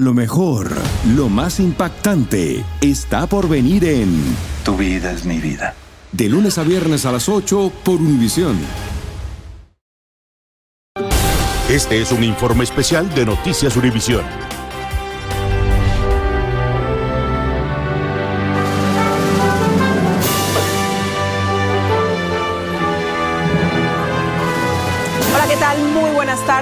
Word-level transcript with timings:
Lo 0.00 0.14
mejor, 0.14 0.70
lo 1.14 1.28
más 1.28 1.60
impactante, 1.60 2.64
está 2.80 3.26
por 3.26 3.50
venir 3.50 3.84
en 3.84 4.08
Tu 4.64 4.74
vida 4.74 5.12
es 5.12 5.26
mi 5.26 5.36
vida. 5.36 5.74
De 6.10 6.26
lunes 6.26 6.56
a 6.56 6.62
viernes 6.62 7.04
a 7.04 7.12
las 7.12 7.28
8 7.28 7.70
por 7.84 7.96
Univisión. 7.96 8.56
Este 11.68 12.00
es 12.00 12.12
un 12.12 12.24
informe 12.24 12.64
especial 12.64 13.14
de 13.14 13.26
Noticias 13.26 13.76
Univisión. 13.76 14.24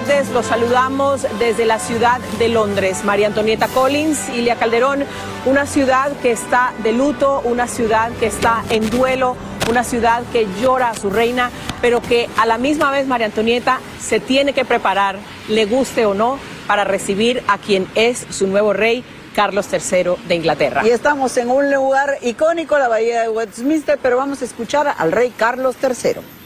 Tardes. 0.08 0.28
Los 0.30 0.46
saludamos 0.46 1.26
desde 1.38 1.64
la 1.64 1.78
ciudad 1.78 2.20
de 2.38 2.48
Londres. 2.48 3.04
María 3.04 3.26
Antonieta 3.26 3.68
Collins, 3.68 4.28
Ilia 4.30 4.56
Calderón, 4.56 5.04
una 5.46 5.66
ciudad 5.66 6.12
que 6.22 6.32
está 6.32 6.72
de 6.82 6.92
luto, 6.92 7.40
una 7.44 7.66
ciudad 7.66 8.10
que 8.18 8.26
está 8.26 8.64
en 8.70 8.88
duelo, 8.90 9.36
una 9.68 9.84
ciudad 9.84 10.22
que 10.32 10.46
llora 10.60 10.90
a 10.90 10.94
su 10.94 11.10
reina, 11.10 11.50
pero 11.80 12.00
que 12.00 12.28
a 12.36 12.46
la 12.46 12.58
misma 12.58 12.90
vez 12.90 13.06
María 13.06 13.26
Antonieta 13.26 13.80
se 14.00 14.20
tiene 14.20 14.52
que 14.52 14.64
preparar, 14.64 15.18
le 15.48 15.66
guste 15.66 16.06
o 16.06 16.14
no, 16.14 16.38
para 16.66 16.84
recibir 16.84 17.42
a 17.48 17.58
quien 17.58 17.86
es 17.94 18.26
su 18.30 18.46
nuevo 18.46 18.72
rey, 18.72 19.04
Carlos 19.34 19.68
III 19.72 20.14
de 20.26 20.34
Inglaterra. 20.34 20.82
Y 20.84 20.90
estamos 20.90 21.36
en 21.36 21.50
un 21.50 21.70
lugar 21.70 22.18
icónico, 22.22 22.78
la 22.78 22.88
Bahía 22.88 23.22
de 23.22 23.28
Westminster, 23.28 23.98
pero 24.02 24.16
vamos 24.16 24.42
a 24.42 24.44
escuchar 24.44 24.94
al 24.96 25.12
rey 25.12 25.32
Carlos 25.36 25.76
III. 25.80 26.37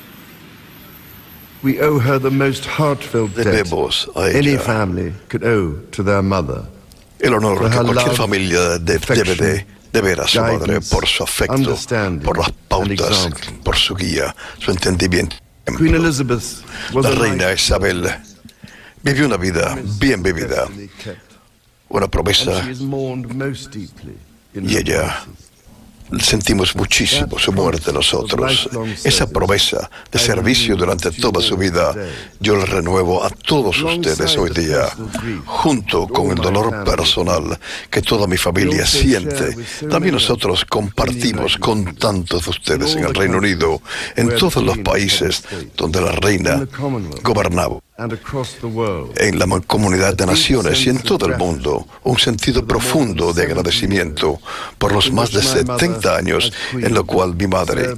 We 1.62 1.80
owe 1.80 1.98
her 2.00 2.18
the 2.20 2.30
most 2.30 2.64
heartfelt 2.66 3.34
debt 3.36 3.46
Debemos 3.46 4.08
a 4.16 4.36
any 4.36 4.56
family 4.56 5.12
could 5.28 5.44
owe 5.44 5.80
to 5.92 6.02
their 6.02 6.22
mother. 6.22 6.64
el 7.20 7.34
honor 7.34 7.58
que 7.70 7.76
cualquier 7.78 8.16
familia 8.16 8.78
de- 8.78 8.98
debe 8.98 9.34
de 9.36 9.66
deber 9.92 10.20
a 10.20 10.26
su 10.26 10.40
madre 10.40 10.80
por 10.80 11.06
su 11.06 11.22
afecto, 11.22 11.76
por 12.24 12.38
las 12.38 12.50
pautas, 12.68 13.28
por 13.62 13.76
su 13.76 13.94
guía, 13.94 14.34
su 14.58 14.72
entendimiento. 14.72 15.36
Queen 15.78 15.94
Elizabeth 15.94 16.42
La 16.92 17.10
reina 17.10 17.52
Isabel 17.52 18.10
vivió 19.04 19.26
una 19.26 19.36
vida 19.36 19.78
bien 20.00 20.20
vivida, 20.22 20.66
una 21.88 22.08
promesa 22.08 22.68
y 24.54 24.76
ella. 24.76 25.24
Sentimos 26.20 26.74
muchísimo 26.76 27.38
su 27.38 27.52
muerte 27.52 27.92
nosotros. 27.92 28.68
Esa 29.04 29.26
promesa 29.26 29.90
de 30.10 30.18
servicio 30.18 30.76
durante 30.76 31.10
toda 31.10 31.40
su 31.40 31.56
vida, 31.56 31.94
yo 32.40 32.56
la 32.56 32.64
renuevo 32.64 33.24
a 33.24 33.30
todos 33.30 33.80
ustedes 33.82 34.36
hoy 34.36 34.50
día, 34.50 34.88
junto 35.44 36.06
con 36.08 36.30
el 36.30 36.36
dolor 36.36 36.84
personal 36.84 37.58
que 37.90 38.02
toda 38.02 38.26
mi 38.26 38.36
familia 38.36 38.86
siente. 38.86 39.56
También 39.88 40.14
nosotros 40.14 40.64
compartimos 40.64 41.56
con 41.56 41.94
tantos 41.96 42.44
de 42.44 42.50
ustedes 42.50 42.96
en 42.96 43.04
el 43.04 43.14
Reino 43.14 43.38
Unido, 43.38 43.80
en 44.16 44.36
todos 44.36 44.62
los 44.62 44.78
países 44.78 45.42
donde 45.76 46.00
la 46.00 46.12
reina 46.12 46.66
gobernaba 47.22 47.78
en 47.98 49.38
la 49.38 49.60
comunidad 49.60 50.14
de 50.14 50.26
naciones 50.26 50.86
y 50.86 50.90
en 50.90 50.98
todo 50.98 51.26
el 51.26 51.36
mundo 51.36 51.86
un 52.04 52.18
sentido 52.18 52.66
profundo 52.66 53.32
de 53.32 53.42
agradecimiento 53.42 54.40
por 54.78 54.92
los 54.92 55.12
más 55.12 55.30
de 55.30 55.42
70 55.42 56.16
años 56.16 56.52
en 56.72 56.94
lo 56.94 57.04
cual 57.04 57.34
mi 57.34 57.46
madre, 57.46 57.94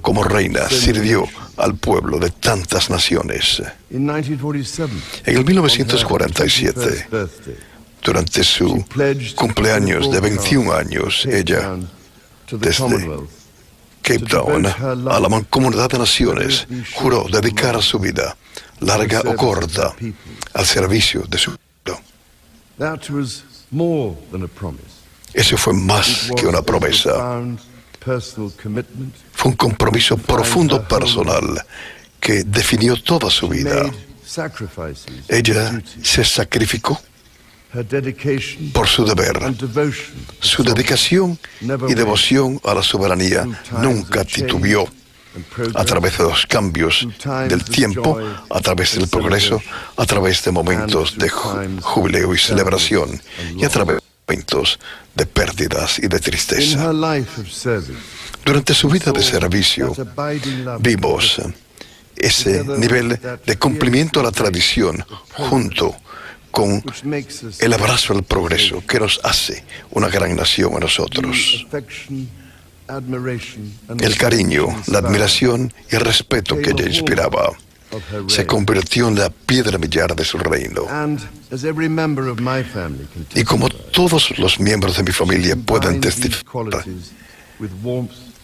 como 0.00 0.22
reina, 0.22 0.68
sirvió 0.68 1.26
al 1.56 1.74
pueblo 1.74 2.18
de 2.18 2.30
tantas 2.30 2.88
naciones. 2.88 3.62
In 3.90 4.06
1947, 4.06 4.92
En 5.24 5.34
el 5.34 5.38
on 5.38 5.48
her 5.48 5.54
1947, 5.54 6.80
21st 6.80 7.10
birthday, 7.10 7.56
durante 8.02 8.44
su 8.44 8.84
cumpleaños 9.34 10.10
de 10.10 10.20
21 10.20 10.72
años, 10.72 11.26
ella, 11.26 11.76
desde 12.52 13.18
Cape 14.02 14.20
Town, 14.20 14.64
a 14.66 15.18
la 15.18 15.42
comunidad 15.50 15.90
de 15.90 15.98
naciones, 15.98 16.68
juró 16.94 17.26
dedicar 17.28 17.82
su 17.82 17.98
vida, 17.98 18.36
larga 18.80 19.20
o 19.20 19.34
corta, 19.34 19.94
al 20.54 20.66
servicio 20.66 21.22
de 21.28 21.38
su 21.38 21.56
pueblo. 21.82 22.02
Eso 25.32 25.56
fue 25.56 25.74
más 25.74 26.30
que 26.36 26.46
una 26.46 26.62
promesa. 26.62 27.42
Fue 29.32 29.50
un 29.50 29.56
compromiso 29.56 30.16
profundo 30.16 30.86
personal 30.86 31.64
que 32.20 32.44
definió 32.44 32.96
toda 33.02 33.30
su 33.30 33.48
vida. 33.48 33.90
Ella 35.28 35.82
se 36.02 36.24
sacrificó 36.24 37.00
por 38.72 38.86
su 38.86 39.04
deber. 39.04 39.38
Su 40.40 40.62
dedicación 40.62 41.38
y 41.60 41.94
devoción 41.94 42.60
a 42.64 42.74
la 42.74 42.82
soberanía 42.82 43.46
nunca 43.80 44.24
titubeó 44.24 44.88
a 45.74 45.84
través 45.84 46.18
de 46.18 46.24
los 46.24 46.46
cambios 46.46 47.06
del 47.48 47.64
tiempo, 47.64 48.18
a 48.50 48.60
través 48.60 48.94
del 48.94 49.08
progreso, 49.08 49.60
a 49.96 50.06
través 50.06 50.42
de 50.44 50.50
momentos 50.52 51.16
de 51.18 51.28
ju- 51.30 51.80
jubileo 51.82 52.34
y 52.34 52.38
celebración 52.38 53.20
y 53.56 53.64
a 53.64 53.68
través 53.68 53.96
de 53.96 54.02
momentos 54.28 54.78
de 55.14 55.26
pérdidas 55.26 55.98
y 55.98 56.08
de 56.08 56.18
tristeza. 56.20 56.90
Durante 58.44 58.74
su 58.74 58.88
vida 58.88 59.12
de 59.12 59.22
servicio 59.22 59.94
vimos 60.80 61.40
ese 62.16 62.64
nivel 62.78 63.18
de 63.44 63.56
cumplimiento 63.58 64.20
a 64.20 64.22
la 64.24 64.32
tradición 64.32 65.04
junto 65.32 65.94
con 66.50 66.82
el 67.60 67.72
abrazo 67.74 68.14
al 68.14 68.22
progreso 68.22 68.82
que 68.86 68.98
nos 68.98 69.20
hace 69.22 69.64
una 69.90 70.08
gran 70.08 70.34
nación 70.34 70.74
a 70.76 70.80
nosotros. 70.80 71.66
El 73.98 74.16
cariño, 74.16 74.66
la 74.86 74.98
admiración 74.98 75.72
y 75.90 75.96
el 75.96 76.02
respeto 76.02 76.56
que 76.58 76.70
ella 76.70 76.86
inspiraba 76.86 77.52
se 78.28 78.46
convirtió 78.46 79.08
en 79.08 79.18
la 79.18 79.30
piedra 79.30 79.78
millar 79.78 80.14
de 80.14 80.24
su 80.24 80.38
reino. 80.38 80.82
Y 83.34 83.44
como 83.44 83.68
todos 83.68 84.38
los 84.38 84.60
miembros 84.60 84.96
de 84.96 85.02
mi 85.02 85.12
familia 85.12 85.56
pueden 85.56 86.00
testificar, 86.00 86.84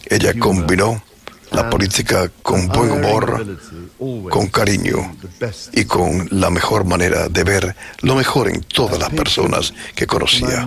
ella 0.06 0.34
combinó 0.38 1.02
la 1.52 1.68
política 1.70 2.30
con 2.42 2.68
buen 2.68 2.90
humor, 2.90 3.58
con 4.30 4.48
cariño 4.48 5.16
y 5.72 5.84
con 5.84 6.28
la 6.30 6.50
mejor 6.50 6.84
manera 6.84 7.28
de 7.28 7.44
ver 7.44 7.76
lo 8.00 8.14
mejor 8.14 8.48
en 8.48 8.62
todas 8.62 8.98
las 8.98 9.10
personas 9.10 9.72
que 9.94 10.06
conocía. 10.06 10.64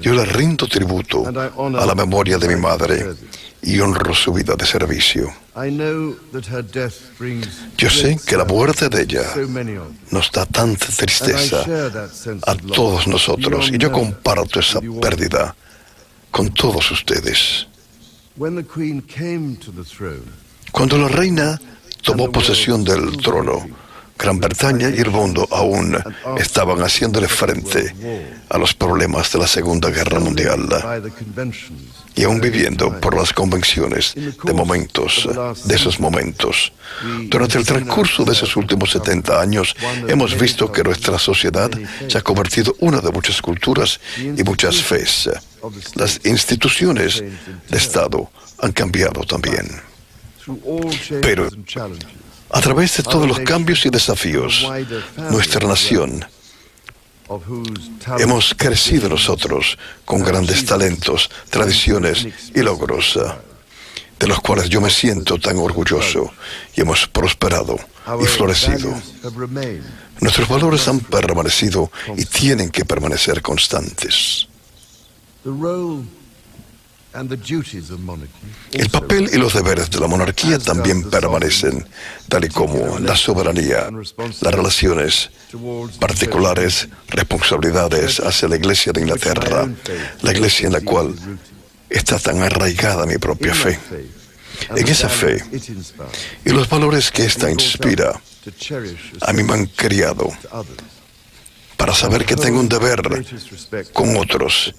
Yo 0.00 0.14
le 0.14 0.24
rindo 0.24 0.66
tributo 0.66 1.24
a 1.26 1.86
la 1.86 1.94
memoria 1.94 2.38
de 2.38 2.48
mi 2.48 2.56
madre 2.56 3.14
y 3.62 3.80
honro 3.80 4.14
su 4.14 4.32
vida 4.32 4.54
de 4.54 4.66
servicio. 4.66 5.32
Yo 7.76 7.90
sé 7.90 8.18
que 8.24 8.36
la 8.36 8.44
muerte 8.44 8.88
de 8.88 9.02
ella 9.02 9.24
nos 10.10 10.30
da 10.30 10.46
tanta 10.46 10.86
tristeza 10.86 11.64
a 12.46 12.54
todos 12.54 13.06
nosotros 13.08 13.70
y 13.72 13.78
yo 13.78 13.90
comparto 13.90 14.60
esa 14.60 14.80
pérdida 15.00 15.54
con 16.30 16.52
todos 16.52 16.90
ustedes. 16.90 17.66
Cuando 20.70 20.96
la 20.96 21.08
reina 21.08 21.60
tomó 22.02 22.30
posesión 22.30 22.84
del 22.84 23.16
trono, 23.16 23.66
Gran 24.18 24.40
Bretaña 24.40 24.90
y 24.90 24.98
el 24.98 25.10
mundo 25.10 25.46
aún 25.50 25.96
estaban 26.38 26.80
haciéndole 26.80 27.28
frente 27.28 27.94
a 28.48 28.58
los 28.58 28.74
problemas 28.74 29.32
de 29.32 29.38
la 29.38 29.46
Segunda 29.46 29.90
Guerra 29.90 30.18
Mundial 30.18 30.68
y 32.16 32.24
aún 32.24 32.40
viviendo 32.40 32.98
por 33.00 33.16
las 33.16 33.32
convenciones 33.32 34.14
de 34.14 34.52
momentos, 34.52 35.28
de 35.64 35.74
esos 35.74 36.00
momentos. 36.00 36.72
Durante 37.26 37.58
el 37.58 37.64
transcurso 37.64 38.24
de 38.24 38.32
esos 38.32 38.56
últimos 38.56 38.90
70 38.90 39.40
años 39.40 39.76
hemos 40.08 40.38
visto 40.38 40.70
que 40.70 40.82
nuestra 40.82 41.18
sociedad 41.18 41.70
se 42.08 42.18
ha 42.18 42.22
convertido 42.22 42.74
en 42.80 42.88
una 42.88 43.00
de 43.00 43.12
muchas 43.12 43.40
culturas 43.40 44.00
y 44.18 44.42
muchas 44.42 44.82
fes. 44.82 45.30
Las 45.94 46.20
instituciones 46.24 47.22
de 47.68 47.76
Estado 47.76 48.30
han 48.60 48.72
cambiado 48.72 49.22
también. 49.22 49.66
Pero 51.20 51.48
a 52.50 52.60
través 52.60 52.96
de 52.96 53.02
todos 53.02 53.28
los 53.28 53.40
cambios 53.40 53.84
y 53.84 53.90
desafíos, 53.90 54.66
nuestra 55.30 55.66
nación 55.66 56.24
hemos 58.18 58.54
crecido 58.54 59.08
nosotros 59.08 59.78
con 60.04 60.22
grandes 60.22 60.64
talentos, 60.64 61.30
tradiciones 61.50 62.26
y 62.54 62.62
logros, 62.62 63.16
eh, 63.16 63.20
de 64.18 64.26
los 64.26 64.40
cuales 64.40 64.68
yo 64.68 64.80
me 64.80 64.90
siento 64.90 65.38
tan 65.38 65.58
orgulloso 65.58 66.32
y 66.74 66.80
hemos 66.80 67.06
prosperado 67.06 67.78
y 68.20 68.24
florecido. 68.24 68.94
Nuestros 70.20 70.48
valores 70.48 70.88
han 70.88 71.00
permanecido 71.00 71.92
y 72.16 72.24
tienen 72.24 72.70
que 72.70 72.84
permanecer 72.84 73.42
constantes. 73.42 74.47
El 78.72 78.90
papel 78.90 79.30
y 79.32 79.38
los 79.38 79.54
deberes 79.54 79.90
de 79.90 79.98
la 79.98 80.06
monarquía 80.06 80.58
también 80.58 81.08
permanecen, 81.08 81.86
tal 82.28 82.44
y 82.44 82.48
como 82.48 82.98
la 82.98 83.16
soberanía, 83.16 83.88
las 84.40 84.54
relaciones 84.54 85.30
particulares, 85.98 86.88
responsabilidades 87.08 88.20
hacia 88.20 88.48
la 88.48 88.56
Iglesia 88.56 88.92
de 88.92 89.00
Inglaterra, 89.00 89.68
la 90.22 90.32
Iglesia 90.32 90.66
en 90.66 90.72
la 90.74 90.80
cual 90.80 91.14
está 91.88 92.18
tan 92.18 92.42
arraigada 92.42 93.06
mi 93.06 93.18
propia 93.18 93.54
fe. 93.54 93.78
En 94.74 94.88
esa 94.88 95.08
fe 95.08 95.42
y 96.44 96.50
los 96.50 96.68
valores 96.68 97.10
que 97.10 97.24
ésta 97.24 97.50
inspira, 97.50 98.20
a 99.20 99.32
mí 99.32 99.42
me 99.44 99.54
han 99.54 99.66
criado 99.66 100.30
para 101.78 101.94
saber 101.94 102.26
que 102.26 102.34
tengo 102.34 102.58
un 102.58 102.68
deber 102.68 103.00
con 103.92 104.16
otros 104.16 104.74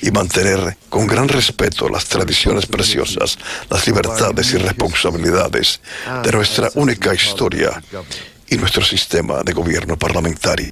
y 0.00 0.10
mantener 0.10 0.76
con 0.88 1.06
gran 1.06 1.28
respeto 1.28 1.90
las 1.90 2.06
tradiciones 2.06 2.64
preciosas, 2.66 3.38
las 3.68 3.86
libertades 3.86 4.52
y 4.54 4.56
responsabilidades 4.56 5.80
de 6.24 6.32
nuestra 6.32 6.70
única 6.74 7.14
historia 7.14 7.82
y 8.48 8.56
nuestro 8.56 8.82
sistema 8.82 9.42
de 9.42 9.52
gobierno 9.52 9.98
parlamentario. 9.98 10.70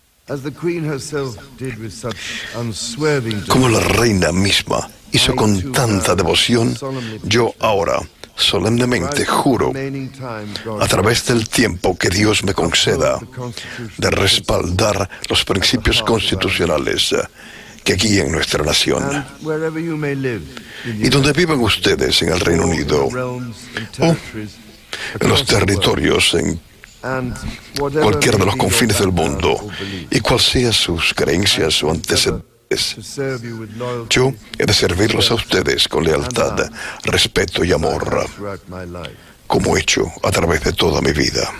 Como 3.49 3.69
la 3.69 3.81
reina 3.81 4.33
misma 4.33 4.89
hizo 5.13 5.37
con 5.37 5.73
tanta 5.73 6.15
devoción, 6.15 6.75
yo 7.23 7.55
ahora 7.61 8.01
solemnemente 8.37 9.25
juro, 9.25 9.73
a 10.81 10.87
través 10.87 11.27
del 11.27 11.49
tiempo 11.49 11.97
que 11.97 12.09
Dios 12.09 12.45
me 12.45 12.55
conceda, 12.55 13.19
de 13.99 14.11
respaldar 14.11 15.09
los 15.29 15.45
principios 15.45 16.03
constitucionales 16.03 17.15
que 17.85 17.95
guíen 17.95 18.33
nuestra 18.33 18.65
nación. 18.65 19.25
Y 20.85 21.09
donde 21.09 21.33
vivan 21.33 21.61
ustedes 21.61 22.23
en 22.23 22.31
el 22.31 22.41
Reino 22.41 22.65
Unido, 22.65 23.07
o 23.07 24.17
en 25.21 25.29
los 25.29 25.45
territorios, 25.45 26.35
en 26.35 26.61
cualquiera 27.79 28.39
de 28.39 28.47
los 28.47 28.57
confines 28.57 28.99
del 28.99 29.13
mundo, 29.13 29.69
y 30.11 30.21
cual 30.21 30.41
sea 30.41 30.73
sus 30.73 31.13
creencias 31.15 31.83
o 31.83 31.91
antecedentes, 31.91 32.54
yo 34.11 34.33
he 34.59 34.67
de 34.67 34.73
servirlos 34.73 35.31
a 35.31 35.35
ustedes 35.35 35.89
con 35.89 36.05
lealtad, 36.05 36.71
respeto 37.05 37.65
y 37.65 37.73
amor, 37.73 38.27
como 39.47 39.77
he 39.77 39.81
hecho 39.81 40.11
a 40.23 40.31
través 40.31 40.65
de 40.65 40.73
toda 40.73 41.01
mi 41.01 41.13
vida. 41.13 41.53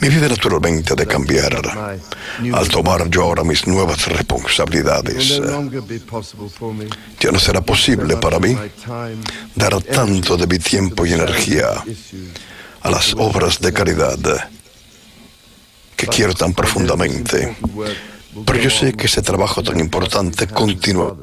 Mi 0.00 0.08
vida 0.08 0.28
naturalmente 0.28 0.92
ha 0.92 0.96
de 0.96 1.06
cambiar 1.06 1.52
al 2.52 2.68
tomar 2.68 3.08
yo 3.08 3.22
ahora 3.22 3.44
mis 3.44 3.66
nuevas 3.66 4.06
responsabilidades. 4.06 5.40
Ya 7.20 7.30
no 7.30 7.38
será 7.38 7.60
posible 7.60 8.16
para 8.16 8.38
mí 8.38 8.56
dar 9.54 9.82
tanto 9.82 10.36
de 10.36 10.46
mi 10.46 10.58
tiempo 10.58 11.06
y 11.06 11.12
energía 11.12 11.84
a 12.82 12.90
las 12.90 13.14
obras 13.14 13.60
de 13.60 13.72
caridad 13.72 14.18
que 15.96 16.06
quiero 16.06 16.34
tan 16.34 16.54
profundamente. 16.54 17.56
Pero 18.46 18.58
yo 18.60 18.70
sé 18.70 18.92
que 18.92 19.06
ese 19.06 19.22
trabajo 19.22 19.62
tan 19.62 19.80
importante 19.80 20.46
continúa 20.46 21.16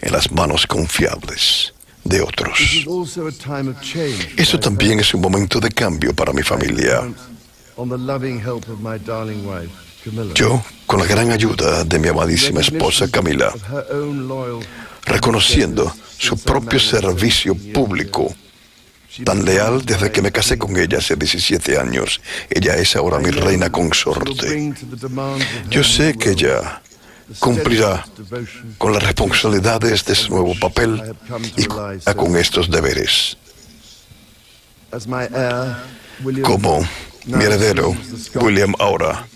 en 0.00 0.12
las 0.12 0.30
manos 0.32 0.66
confiables 0.66 1.72
de 2.04 2.20
otros. 2.20 2.58
Eso 4.36 4.58
también 4.58 5.00
es 5.00 5.14
un 5.14 5.20
momento 5.20 5.60
de 5.60 5.70
cambio 5.70 6.14
para 6.14 6.32
mi 6.32 6.42
familia. 6.42 7.02
Yo, 10.34 10.64
con 10.86 10.98
la 10.98 11.06
gran 11.06 11.30
ayuda 11.30 11.84
de 11.84 11.98
mi 11.98 12.08
amadísima 12.08 12.60
esposa 12.60 13.08
Camila, 13.10 13.52
reconociendo 15.04 15.92
su 16.16 16.36
propio 16.38 16.80
servicio 16.80 17.54
público, 17.72 18.34
tan 19.24 19.44
leal 19.44 19.84
desde 19.84 20.10
que 20.10 20.22
me 20.22 20.30
casé 20.30 20.58
con 20.58 20.76
ella 20.76 20.98
hace 20.98 21.16
17 21.16 21.78
años. 21.78 22.20
Ella 22.50 22.76
es 22.76 22.96
ahora 22.96 23.18
mi 23.18 23.30
reina 23.30 23.70
consorte. 23.70 24.74
Yo 25.70 25.82
sé 25.82 26.14
que 26.16 26.30
ella 26.30 26.82
cumplirá 27.38 28.06
con 28.78 28.92
las 28.92 29.02
responsabilidades 29.02 30.04
de 30.04 30.14
su 30.14 30.30
nuevo 30.30 30.54
papel 30.58 31.14
y 31.56 31.64
con 31.64 32.36
estos 32.36 32.70
deberes. 32.70 33.36
Como 36.42 36.80
mi 37.26 37.44
heredero, 37.44 37.94
William 38.36 38.74
ahora 38.78 39.26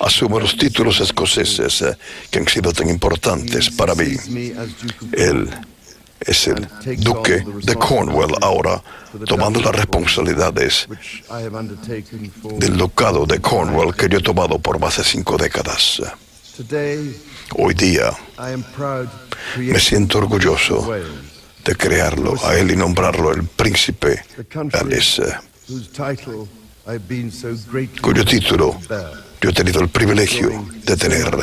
asume 0.00 0.40
los 0.40 0.56
títulos 0.56 1.00
escoceses 1.00 1.82
eh, 1.82 1.96
que 2.30 2.38
han 2.38 2.48
sido 2.48 2.72
tan 2.72 2.88
importantes 2.88 3.70
para 3.70 3.94
mí. 3.94 4.16
Él 5.12 5.48
es 6.26 6.48
el 6.48 6.68
duque 6.98 7.44
de 7.62 7.74
Cornwall 7.74 8.34
ahora, 8.40 8.82
tomando 9.26 9.60
las 9.60 9.74
responsabilidades 9.74 10.88
del 12.58 12.76
ducado 12.76 13.26
de 13.26 13.40
Cornwall 13.40 13.94
que 13.94 14.08
yo 14.08 14.18
he 14.18 14.22
tomado 14.22 14.58
por 14.58 14.78
más 14.78 14.96
de 14.96 15.04
cinco 15.04 15.36
décadas. 15.36 16.02
Hoy 17.56 17.74
día 17.74 18.12
me 19.56 19.80
siento 19.80 20.18
orgulloso 20.18 20.92
de 21.64 21.76
crearlo 21.76 22.34
a 22.44 22.56
él 22.56 22.70
y 22.72 22.76
nombrarlo 22.76 23.32
el 23.32 23.44
príncipe 23.44 24.24
Gales, 24.52 25.20
eh, 25.20 25.34
cuyo 28.00 28.24
título 28.24 28.78
yo 29.40 29.50
he 29.50 29.52
tenido 29.52 29.80
el 29.80 29.88
privilegio 29.88 30.66
de 30.84 30.96
tener 30.96 31.36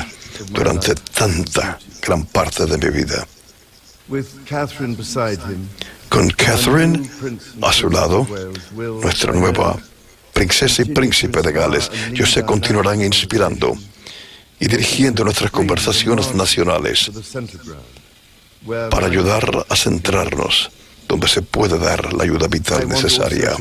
durante 0.51 0.95
tanta 0.95 1.77
gran 2.01 2.25
parte 2.25 2.65
de 2.65 2.77
mi 2.77 2.97
vida. 2.97 3.27
Con 6.09 6.29
Catherine 6.31 7.09
a 7.61 7.71
su 7.73 7.89
lado, 7.89 8.27
nuestra 8.75 9.33
nueva 9.33 9.77
princesa 10.33 10.81
y 10.81 10.85
príncipe 10.85 11.41
de 11.41 11.51
Gales, 11.51 11.91
ellos 12.11 12.31
se 12.31 12.43
continuarán 12.43 13.01
inspirando 13.01 13.77
y 14.59 14.67
dirigiendo 14.67 15.23
nuestras 15.23 15.51
conversaciones 15.51 16.33
nacionales 16.33 17.11
para 18.89 19.07
ayudar 19.07 19.65
a 19.69 19.75
centrarnos 19.75 20.71
donde 21.07 21.27
se 21.27 21.41
puede 21.41 21.77
dar 21.79 22.13
la 22.13 22.23
ayuda 22.23 22.47
vital 22.47 22.87
necesaria. 22.87 23.55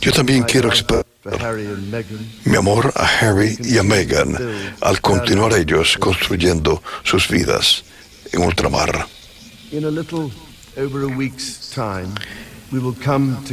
Yo 0.00 0.12
también 0.12 0.42
quiero 0.42 0.68
expresar 0.68 1.04
mi 2.44 2.56
amor 2.56 2.92
a 2.94 3.06
Harry 3.20 3.58
y 3.64 3.78
a 3.78 3.82
Meghan 3.82 4.36
al 4.80 5.00
continuar 5.00 5.54
ellos 5.54 5.96
construyendo 5.98 6.82
sus 7.04 7.28
vidas 7.28 7.84
en 8.32 8.42
ultramar. 8.42 9.17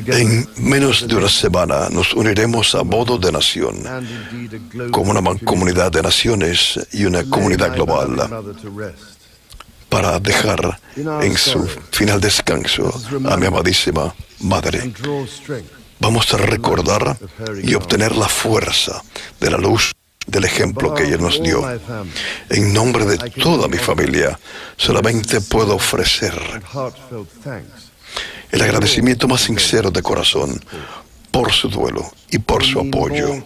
En 0.07 0.47
menos 0.57 1.07
de 1.07 1.15
una 1.15 1.29
semana 1.29 1.89
nos 1.89 2.13
uniremos 2.13 2.75
a 2.75 2.83
modo 2.83 3.17
de 3.17 3.31
nación 3.31 3.77
como 4.91 5.11
una 5.11 5.21
mancomunidad 5.21 5.91
de 5.91 6.01
naciones 6.01 6.79
y 6.91 7.05
una 7.05 7.23
comunidad 7.23 7.73
global 7.73 8.29
para 9.89 10.19
dejar 10.19 10.79
en 10.97 11.37
su 11.37 11.65
final 11.91 12.19
descanso 12.19 12.93
a 13.29 13.37
mi 13.37 13.45
amadísima 13.45 14.13
madre. 14.41 14.91
Vamos 15.99 16.33
a 16.33 16.37
recordar 16.37 17.17
y 17.63 17.73
obtener 17.73 18.17
la 18.17 18.27
fuerza 18.27 19.01
de 19.39 19.49
la 19.49 19.57
luz 19.57 19.94
del 20.27 20.45
ejemplo 20.45 20.93
que 20.93 21.03
ella 21.03 21.17
nos 21.17 21.41
dio. 21.41 21.63
En 22.49 22.73
nombre 22.73 23.05
de 23.05 23.17
toda 23.17 23.67
mi 23.67 23.77
familia, 23.77 24.39
solamente 24.77 25.41
puedo 25.41 25.75
ofrecer 25.75 26.33
el 28.51 28.61
agradecimiento 28.61 29.27
más 29.27 29.41
sincero 29.41 29.91
de 29.91 30.01
corazón 30.01 30.63
por 31.31 31.51
su 31.51 31.67
duelo 31.67 32.09
y 32.31 32.39
por 32.39 32.63
su 32.63 32.79
apoyo. 32.79 33.43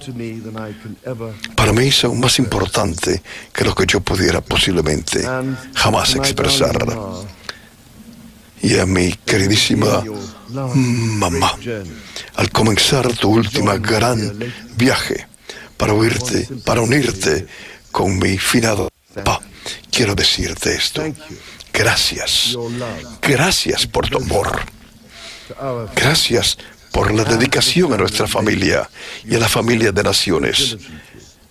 Para 1.55 1.73
mí 1.73 1.87
es 1.87 2.03
aún 2.03 2.19
más 2.19 2.37
importante 2.37 3.21
que 3.51 3.65
lo 3.65 3.73
que 3.73 3.85
yo 3.87 3.99
pudiera 3.99 4.41
posiblemente 4.41 5.27
jamás 5.73 6.15
expresar. 6.15 6.77
Y 8.61 8.77
a 8.77 8.85
mi 8.85 9.13
queridísima 9.25 10.03
mamá, 10.49 11.53
al 12.35 12.51
comenzar 12.51 13.11
tu 13.13 13.29
última 13.29 13.77
gran 13.77 14.37
viaje 14.75 15.29
para 15.79 15.93
oírte, 15.93 16.45
para 16.65 16.81
unirte 16.81 17.47
con 17.89 18.19
mi 18.19 18.37
finado 18.37 18.89
papá, 19.15 19.39
quiero 19.89 20.13
decirte 20.13 20.75
esto. 20.75 21.01
Gracias. 21.71 22.57
Gracias 23.21 23.87
por 23.87 24.09
tu 24.09 24.17
amor. 24.17 24.59
Gracias 25.95 26.57
por 26.91 27.13
la 27.13 27.23
dedicación 27.23 27.93
a 27.93 27.97
nuestra 27.97 28.27
familia 28.27 28.89
y 29.25 29.35
a 29.35 29.39
la 29.39 29.47
familia 29.47 29.93
de 29.93 30.03
naciones, 30.03 30.77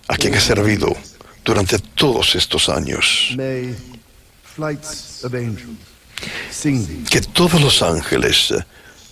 a 0.07 0.15
quien 0.15 0.35
he 0.35 0.39
servido 0.39 0.95
durante 1.43 1.79
todos 1.79 2.35
estos 2.35 2.69
años. 2.69 3.35
Que 7.09 7.21
todos 7.33 7.59
los 7.59 7.81
ángeles 7.81 8.53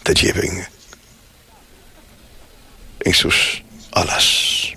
te 0.04 0.14
lleven 0.14 0.68
en 3.00 3.14
sus 3.16 3.64
alas. 3.94 4.77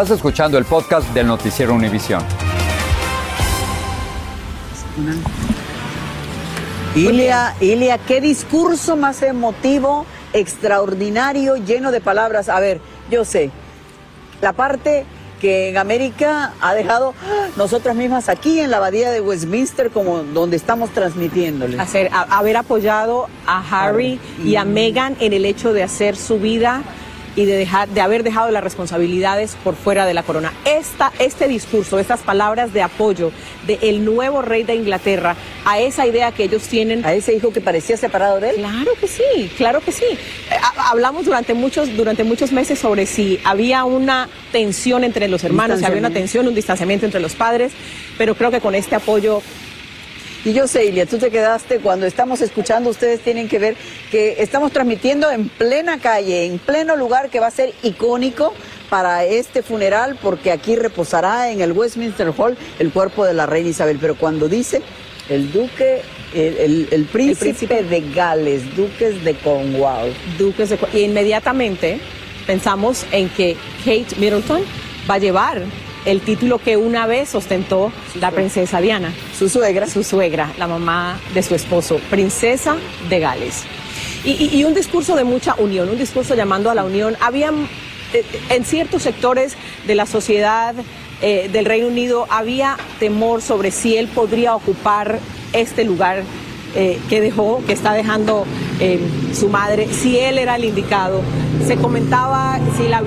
Estás 0.00 0.14
escuchando 0.14 0.58
el 0.58 0.64
podcast 0.64 1.12
del 1.12 1.26
noticiero 1.26 1.74
Univisión. 1.74 2.22
Ilia, 6.94 7.56
Ilia, 7.60 7.98
qué 7.98 8.20
discurso 8.20 8.96
más 8.96 9.22
emotivo, 9.22 10.06
extraordinario, 10.32 11.56
lleno 11.56 11.90
de 11.90 12.00
palabras. 12.00 12.48
A 12.48 12.60
ver, 12.60 12.80
yo 13.10 13.24
sé, 13.24 13.50
la 14.40 14.52
parte 14.52 15.04
que 15.40 15.70
en 15.70 15.78
América 15.78 16.52
ha 16.60 16.74
dejado 16.74 17.12
nosotras 17.56 17.96
mismas 17.96 18.28
aquí 18.28 18.60
en 18.60 18.70
la 18.70 18.76
abadía 18.76 19.10
de 19.10 19.20
Westminster 19.20 19.90
como 19.90 20.18
donde 20.18 20.56
estamos 20.56 20.90
transmitiéndole. 20.90 21.76
Hacer, 21.80 22.08
a- 22.12 22.38
haber 22.38 22.56
apoyado 22.56 23.26
a 23.48 23.64
Harry 23.68 24.20
y 24.44 24.54
a 24.54 24.64
Meghan 24.64 25.16
en 25.18 25.32
el 25.32 25.44
hecho 25.44 25.72
de 25.72 25.82
hacer 25.82 26.14
su 26.14 26.38
vida 26.38 26.84
y 27.38 27.44
de 27.44 27.56
dejar 27.56 27.88
de 27.88 28.00
haber 28.00 28.24
dejado 28.24 28.50
las 28.50 28.64
responsabilidades 28.64 29.56
por 29.62 29.76
fuera 29.76 30.06
de 30.06 30.12
la 30.12 30.24
corona. 30.24 30.52
Esta, 30.64 31.12
este 31.20 31.46
discurso, 31.46 32.00
estas 32.00 32.18
palabras 32.20 32.72
de 32.72 32.82
apoyo 32.82 33.30
del 33.64 34.04
nuevo 34.04 34.42
rey 34.42 34.64
de 34.64 34.74
Inglaterra 34.74 35.36
a 35.64 35.78
esa 35.78 36.04
idea 36.04 36.32
que 36.32 36.42
ellos 36.44 36.64
tienen. 36.64 37.04
A 37.06 37.12
ese 37.12 37.32
hijo 37.36 37.52
que 37.52 37.60
parecía 37.60 37.96
separado 37.96 38.40
de 38.40 38.50
él. 38.50 38.56
Claro 38.56 38.90
que 39.00 39.06
sí, 39.06 39.52
claro 39.56 39.80
que 39.80 39.92
sí. 39.92 40.04
Eh, 40.10 40.18
ha- 40.60 40.90
Hablamos 40.90 41.26
durante 41.26 41.54
muchos, 41.54 41.96
durante 41.96 42.24
muchos 42.24 42.50
meses 42.50 42.80
sobre 42.80 43.06
si 43.06 43.38
había 43.44 43.84
una 43.84 44.28
tensión 44.50 45.04
entre 45.04 45.28
los 45.28 45.44
hermanos, 45.44 45.78
si 45.78 45.84
había 45.84 45.98
una 46.00 46.10
tensión, 46.10 46.48
un 46.48 46.56
distanciamiento 46.56 47.06
entre 47.06 47.20
los 47.20 47.34
padres, 47.36 47.70
pero 48.16 48.34
creo 48.34 48.50
que 48.50 48.60
con 48.60 48.74
este 48.74 48.96
apoyo 48.96 49.42
Y 50.44 50.52
yo 50.52 50.66
sé, 50.68 50.86
Ilia, 50.86 51.04
tú 51.06 51.18
te 51.18 51.30
quedaste 51.30 51.78
cuando 51.80 52.06
estamos 52.06 52.40
escuchando, 52.40 52.90
ustedes 52.90 53.20
tienen 53.20 53.48
que 53.48 53.58
ver 53.58 53.76
que 54.10 54.36
estamos 54.38 54.72
transmitiendo 54.72 55.30
en 55.30 55.48
plena 55.48 55.98
calle, 55.98 56.46
en 56.46 56.58
pleno 56.58 56.96
lugar 56.96 57.28
que 57.28 57.40
va 57.40 57.48
a 57.48 57.50
ser 57.50 57.74
icónico 57.82 58.54
para 58.88 59.24
este 59.24 59.62
funeral, 59.62 60.16
porque 60.22 60.50
aquí 60.52 60.76
reposará 60.76 61.50
en 61.50 61.60
el 61.60 61.72
Westminster 61.72 62.32
Hall 62.36 62.56
el 62.78 62.90
cuerpo 62.92 63.24
de 63.26 63.34
la 63.34 63.46
reina 63.46 63.68
Isabel. 63.70 63.98
Pero 64.00 64.14
cuando 64.16 64.48
dice 64.48 64.80
el 65.28 65.52
duque, 65.52 66.00
el, 66.32 66.56
el- 66.56 66.88
el 66.92 67.04
príncipe, 67.06 67.44
príncipe. 67.54 67.82
de 67.82 68.00
Gales, 68.14 68.76
duques 68.76 69.22
de 69.24 69.34
Cornwall. 69.34 70.14
duques 70.38 70.70
de... 70.70 70.78
Y 70.94 71.00
inmediatamente 71.00 72.00
pensamos 72.46 73.04
en 73.12 73.28
que 73.30 73.56
Kate 73.84 74.06
Middleton 74.18 74.62
va 75.10 75.14
a 75.14 75.18
llevar 75.18 75.62
el 76.10 76.20
título 76.22 76.58
que 76.58 76.76
una 76.76 77.06
vez 77.06 77.34
ostentó 77.34 77.92
la 78.20 78.30
princesa 78.30 78.80
Diana, 78.80 79.12
Su 79.38 79.48
suegra. 79.48 79.86
su 79.86 80.02
suegra, 80.02 80.52
la 80.58 80.66
mamá 80.66 81.18
de 81.34 81.42
su 81.42 81.54
esposo, 81.54 82.00
princesa 82.10 82.76
de 83.08 83.20
Gales. 83.20 83.64
Y, 84.24 84.30
y- 84.32 84.50
y 84.60 84.64
un 84.64 84.74
discurso 84.74 85.14
de 85.16 85.24
mucha 85.24 85.54
unión, 85.58 85.88
un 85.88 85.98
discurso 85.98 86.34
llamando 86.34 86.70
a 86.70 86.74
la 86.74 86.84
unión. 86.84 87.16
Había 87.20 87.50
eh, 88.12 88.24
en 88.50 88.64
ciertos 88.64 89.02
sectores 89.02 89.54
de 89.86 89.94
la 89.94 90.06
sociedad 90.06 90.74
eh, 91.20 91.48
del 91.52 91.64
Reino 91.66 91.88
Unido 91.88 92.26
había 92.30 92.76
temor 93.00 93.42
sobre 93.42 93.70
si 93.70 93.96
él 93.96 94.06
podría 94.08 94.54
ocupar 94.54 95.18
este 95.52 95.84
lugar 95.84 96.22
eh, 96.74 96.98
que 97.10 97.20
dejó, 97.20 97.62
que 97.66 97.72
está 97.72 97.92
dejando 97.92 98.46
eh, 98.80 99.00
su 99.32 99.48
madre, 99.48 99.88
si 99.92 100.18
él 100.18 100.38
era 100.38 100.56
el 100.56 100.64
indicado. 100.64 101.20
Se 101.66 101.76
comentaba 101.76 102.58
si 102.76 102.88
la, 102.88 103.02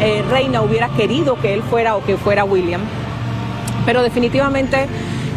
eh, 0.00 0.22
reina 0.28 0.62
hubiera 0.62 0.88
querido 0.90 1.40
que 1.40 1.54
él 1.54 1.62
fuera 1.62 1.96
o 1.96 2.04
que 2.04 2.16
fuera 2.16 2.44
William. 2.44 2.82
Pero 3.86 4.02
definitivamente 4.02 4.86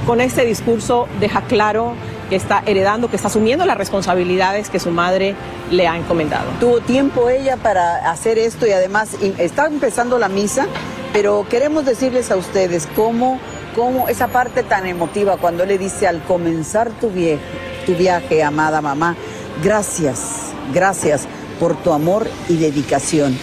con 0.06 0.22
este 0.22 0.46
discurso 0.46 1.08
deja 1.20 1.42
claro 1.44 1.94
que 2.30 2.36
está 2.36 2.64
heredando, 2.66 3.10
que 3.10 3.16
está 3.16 3.28
asumiendo 3.28 3.66
las 3.66 3.78
responsabilidades 3.78 4.70
que 4.70 4.80
su 4.80 4.92
madre 4.92 5.36
le 5.72 5.88
ha 5.88 5.98
encomendado. 5.98 6.50
Tuvo 6.60 6.80
tiempo 6.82 7.30
ella 7.30 7.58
para 7.58 8.10
hacer 8.10 8.38
esto 8.38 8.66
y 8.68 8.72
además 8.72 9.16
está 9.38 9.68
empezando 9.68 10.18
la 10.18 10.30
misa, 10.30 10.68
pero 11.14 11.46
queremos 11.50 11.86
decirles 11.86 12.32
a 12.32 12.36
ustedes 12.36 12.88
cómo, 12.96 13.40
cómo 13.76 14.10
esa 14.10 14.28
parte 14.28 14.64
tan 14.64 14.88
emotiva 14.88 15.38
cuando 15.38 15.66
le 15.66 15.78
dice 15.78 16.08
al 16.08 16.24
comenzar 16.24 16.90
tu 16.92 17.10
viaje, 17.10 17.40
tu 17.86 17.96
viaje, 17.96 18.44
amada 18.44 18.82
mamá, 18.82 19.16
gracias, 19.62 20.52
gracias 20.74 21.28
por 21.60 21.76
tu 21.76 21.94
amor 21.94 22.28
y 22.50 22.58
dedicación. 22.58 23.38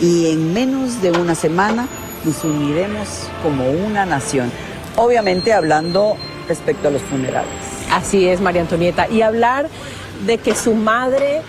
Y 0.00 0.30
en 0.30 0.52
menos 0.52 1.02
de 1.02 1.10
una 1.12 1.34
semana 1.34 1.88
nos 2.24 2.44
uniremos 2.44 3.28
como 3.42 3.70
una 3.70 4.06
nación. 4.06 4.50
Obviamente 4.96 5.52
hablando 5.52 6.16
respecto 6.48 6.88
a 6.88 6.90
los 6.90 7.02
funerales. 7.02 7.50
Así 7.92 8.28
es, 8.28 8.40
María 8.40 8.62
Antonieta. 8.62 9.08
Y 9.08 9.22
hablar 9.22 9.68
de 10.26 10.38
que 10.38 10.54
su 10.54 10.74
madre, 10.74 11.42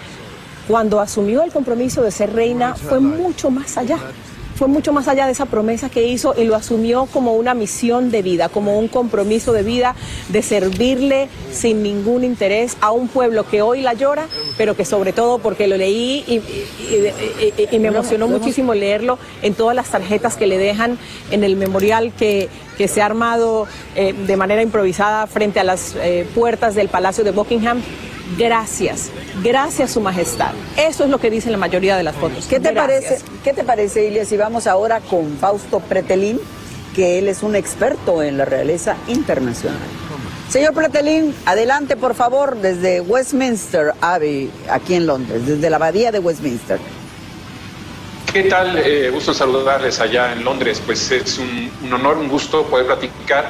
cuando 0.67 1.00
asumió 1.00 1.43
el 1.43 1.51
compromiso 1.51 2.01
de 2.01 2.12
ser 2.12 2.34
reina, 2.34 2.75
fue 2.75 3.00
mucho 3.00 3.50
más 3.50 3.77
allá. 3.77 3.98
Fue 4.62 4.68
mucho 4.68 4.94
más 4.94 5.08
allá 5.08 5.25
de 5.25 5.32
esa 5.32 5.48
promesa 5.48 5.89
que 5.89 6.03
hizo 6.03 6.36
y 6.38 6.44
lo 6.44 6.56
asumió 6.56 7.08
como 7.08 7.34
una 7.34 7.56
misión 7.56 8.12
de 8.12 8.22
vida, 8.22 8.48
como 8.48 8.77
un 8.77 8.89
compromiso 8.89 9.53
de 9.53 9.63
vida 9.63 9.96
de 10.30 10.44
servirle 10.44 11.30
sin 11.51 11.82
ningún 11.82 12.24
interés 12.24 12.77
a 12.80 12.91
un 12.91 13.08
pueblo 13.08 13.44
que 13.50 13.63
hoy 13.63 13.82
la 13.82 13.96
llora, 13.96 14.27
pero 14.60 14.75
que 14.75 14.86
sobre 14.86 15.13
todo 15.13 15.39
porque 15.39 15.65
lo 15.65 15.77
leí 15.77 16.24
y, 16.27 17.80
me 17.80 17.88
emocionó 17.88 18.27
muchísimo 18.27 18.75
leerlo 18.75 19.18
en 19.41 19.56
todas 19.56 19.75
las 19.75 19.89
tarjetas 19.89 20.38
que 20.38 20.46
le 20.46 20.60
dejan 20.60 21.00
en 21.32 21.44
el 21.44 21.56
memorial 21.56 22.13
que, 22.13 22.48
que 22.77 22.88
se 22.88 23.01
ha 23.01 23.08
armado 23.08 23.65
eh, 23.96 24.13
de 24.13 24.38
manera 24.38 24.62
improvisada 24.62 25.25
frente 25.25 25.60
a 25.60 25.63
las 25.63 25.96
eh, 25.96 26.27
puertas 26.36 26.75
del 26.75 26.88
Palacio 26.88 27.24
de 27.24 27.32
Buckingham. 27.32 27.82
Gracias, 28.38 29.09
gracias 29.43 29.91
Su 29.91 30.01
Majestad. 30.01 30.51
Eso 30.77 31.03
es 31.03 31.09
lo 31.09 31.19
que 31.19 31.29
dicen 31.29 31.51
la 31.51 31.57
mayoría 31.57 31.97
de 31.97 32.03
las 32.03 32.15
fotos. 32.15 32.45
¿Qué 32.47 32.59
te 32.59 32.71
Gracias. 32.71 33.03
parece, 33.03 33.25
qué 33.43 33.53
te 33.53 33.63
parece, 33.63 34.05
Ilia, 34.05 34.25
si 34.25 34.38
vamos 34.38 34.67
ahora 34.67 35.00
con 35.01 35.38
Fausto 35.38 35.79
Pretelín, 35.79 36.39
que 36.95 37.19
él 37.19 37.27
es 37.27 37.43
un 37.43 37.55
experto 37.55 38.23
en 38.23 38.38
la 38.38 38.45
realeza 38.45 38.95
internacional? 39.07 39.79
Señor 40.50 40.73
Pretelín, 40.73 41.33
adelante 41.45 41.95
por 41.95 42.13
favor 42.13 42.57
desde 42.57 43.00
Westminster 43.01 43.93
Abbey, 44.01 44.50
aquí 44.69 44.95
en 44.95 45.07
Londres, 45.07 45.45
desde 45.45 45.69
la 45.69 45.77
abadía 45.77 46.11
de 46.11 46.19
Westminster. 46.19 46.79
¿Qué 48.31 48.43
tal? 48.43 48.77
Eh, 48.77 49.09
gusto 49.09 49.33
saludarles 49.33 50.00
allá 50.00 50.31
en 50.31 50.43
Londres. 50.45 50.81
Pues 50.85 51.11
es 51.11 51.38
un, 51.38 51.69
un 51.83 51.93
honor, 51.93 52.17
un 52.17 52.29
gusto 52.29 52.63
poder 52.63 52.85
platicar 52.85 53.50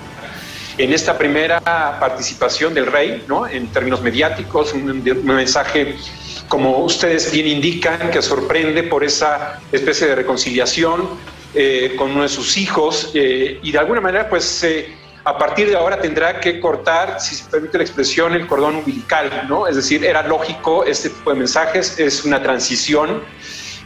en 0.77 0.93
esta 0.93 1.17
primera 1.17 1.59
participación 1.99 2.73
del 2.73 2.87
rey, 2.87 3.23
¿no? 3.27 3.47
En 3.47 3.67
términos 3.67 4.01
mediáticos, 4.01 4.73
un, 4.73 4.89
un 4.89 5.25
mensaje, 5.25 5.95
como 6.47 6.79
ustedes 6.79 7.31
bien 7.31 7.47
indican, 7.47 8.09
que 8.11 8.21
sorprende 8.21 8.83
por 8.83 9.03
esa 9.03 9.59
especie 9.71 10.07
de 10.07 10.15
reconciliación 10.15 11.09
eh, 11.53 11.95
con 11.97 12.11
uno 12.11 12.23
de 12.23 12.29
sus 12.29 12.57
hijos 12.57 13.11
eh, 13.13 13.59
y 13.61 13.71
de 13.71 13.77
alguna 13.77 14.01
manera, 14.01 14.29
pues 14.29 14.63
eh, 14.63 14.95
a 15.23 15.37
partir 15.37 15.69
de 15.69 15.75
ahora 15.75 15.99
tendrá 15.99 16.39
que 16.39 16.59
cortar, 16.59 17.19
si 17.19 17.35
se 17.35 17.49
permite 17.49 17.77
la 17.77 17.83
expresión, 17.83 18.33
el 18.33 18.47
cordón 18.47 18.77
umbilical, 18.77 19.45
¿no? 19.47 19.67
Es 19.67 19.75
decir, 19.75 20.03
era 20.03 20.23
lógico 20.23 20.83
este 20.85 21.09
tipo 21.09 21.31
de 21.31 21.39
mensajes, 21.39 21.99
es 21.99 22.23
una 22.25 22.41
transición 22.41 23.21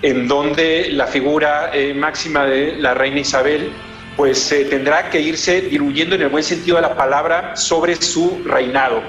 en 0.01 0.27
donde 0.27 0.89
la 0.91 1.07
figura 1.07 1.71
eh, 1.73 1.93
máxima 1.93 2.45
de 2.45 2.75
la 2.77 2.93
reina 2.93 3.19
Isabel 3.19 3.71
pues 4.15 4.51
eh, 4.51 4.65
tendrá 4.65 5.10
que 5.10 5.19
irse 5.19 5.62
diluyendo 5.62 6.15
en 6.15 6.24
el 6.24 6.29
buen 6.29 6.43
sentido 6.43 6.77
de 6.77 6.84
la 6.84 6.95
palabra 6.95 7.55
sobre 7.55 7.95
su 7.95 8.43
reinado. 8.45 9.01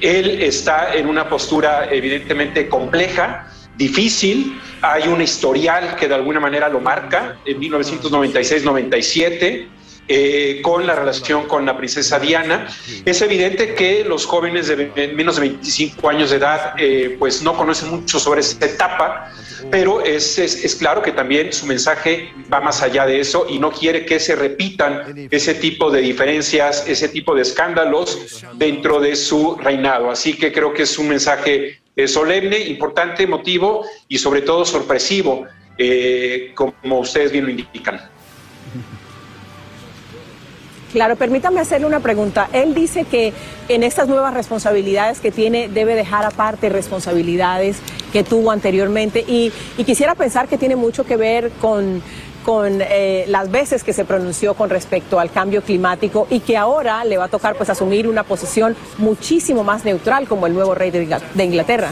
Él 0.00 0.42
está 0.42 0.94
en 0.94 1.08
una 1.08 1.28
postura 1.28 1.88
evidentemente 1.90 2.68
compleja, 2.68 3.48
difícil, 3.76 4.60
hay 4.82 5.08
un 5.08 5.20
historial 5.20 5.96
que 5.96 6.06
de 6.08 6.14
alguna 6.14 6.40
manera 6.40 6.68
lo 6.68 6.80
marca 6.80 7.36
en 7.44 7.60
1996-97. 7.60 9.66
Eh, 10.08 10.60
con 10.62 10.86
la 10.86 10.94
relación 10.94 11.46
con 11.46 11.66
la 11.66 11.76
princesa 11.76 12.18
Diana. 12.18 12.68
Es 13.04 13.22
evidente 13.22 13.74
que 13.74 14.04
los 14.04 14.24
jóvenes 14.24 14.68
de 14.68 15.12
menos 15.14 15.36
de 15.36 15.42
25 15.42 16.08
años 16.08 16.30
de 16.30 16.36
edad 16.36 16.74
eh, 16.78 17.16
pues 17.18 17.42
no 17.42 17.56
conocen 17.56 17.90
mucho 17.90 18.20
sobre 18.20 18.40
esta 18.40 18.66
etapa, 18.66 19.32
pero 19.70 20.00
es, 20.00 20.38
es, 20.38 20.64
es 20.64 20.76
claro 20.76 21.02
que 21.02 21.12
también 21.12 21.52
su 21.52 21.66
mensaje 21.66 22.32
va 22.52 22.60
más 22.60 22.82
allá 22.82 23.06
de 23.06 23.20
eso 23.20 23.46
y 23.48 23.58
no 23.58 23.72
quiere 23.72 24.06
que 24.06 24.20
se 24.20 24.36
repitan 24.36 25.28
ese 25.30 25.54
tipo 25.54 25.90
de 25.90 26.00
diferencias, 26.00 26.86
ese 26.86 27.08
tipo 27.08 27.34
de 27.34 27.42
escándalos 27.42 28.44
dentro 28.54 29.00
de 29.00 29.16
su 29.16 29.56
reinado. 29.56 30.10
Así 30.10 30.34
que 30.34 30.52
creo 30.52 30.72
que 30.72 30.82
es 30.82 30.98
un 30.98 31.08
mensaje 31.08 31.80
eh, 31.96 32.06
solemne, 32.06 32.58
importante, 32.58 33.22
emotivo 33.22 33.86
y 34.06 34.18
sobre 34.18 34.42
todo 34.42 34.64
sorpresivo, 34.64 35.46
eh, 35.78 36.52
como 36.54 37.00
ustedes 37.00 37.32
bien 37.32 37.44
lo 37.44 37.50
indican. 37.50 38.00
Claro, 40.92 41.16
permítame 41.16 41.60
hacerle 41.60 41.86
una 41.86 42.00
pregunta. 42.00 42.48
Él 42.52 42.74
dice 42.74 43.04
que 43.04 43.32
en 43.68 43.82
estas 43.82 44.08
nuevas 44.08 44.32
responsabilidades 44.34 45.20
que 45.20 45.30
tiene 45.30 45.68
debe 45.68 45.94
dejar 45.94 46.24
aparte 46.24 46.68
responsabilidades 46.68 47.78
que 48.12 48.24
tuvo 48.24 48.50
anteriormente 48.50 49.24
y, 49.26 49.52
quisiera 49.84 50.14
pensar 50.14 50.48
que 50.48 50.58
tiene 50.58 50.76
mucho 50.76 51.04
que 51.04 51.16
ver 51.16 51.50
con, 51.60 52.02
con 52.44 52.80
eh, 52.80 53.24
las 53.28 53.50
veces 53.50 53.84
que 53.84 53.92
se 53.92 54.04
pronunció 54.04 54.54
con 54.54 54.70
respecto 54.70 55.20
al 55.20 55.30
cambio 55.30 55.62
climático 55.62 56.26
y 56.30 56.40
que 56.40 56.56
ahora 56.56 57.04
le 57.04 57.18
va 57.18 57.24
a 57.24 57.28
tocar 57.28 57.56
pues 57.56 57.68
asumir 57.68 58.08
una 58.08 58.22
posición 58.22 58.76
muchísimo 58.98 59.64
más 59.64 59.84
neutral 59.84 60.26
como 60.26 60.46
el 60.46 60.54
nuevo 60.54 60.74
rey 60.74 60.90
de 60.90 61.44
Inglaterra. 61.44 61.90